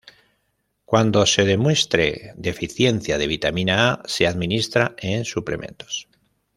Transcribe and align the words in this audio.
Cuando 0.83 1.27
se 1.27 1.45
demuestre 1.45 2.33
deficiencia 2.35 3.19
de 3.19 3.27
vitamina 3.27 3.91
A 3.93 4.03
se 4.07 4.25
administra 4.25 4.95
en 4.97 5.25
suplementos. 5.25 6.07